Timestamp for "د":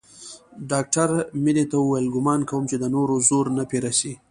2.79-2.85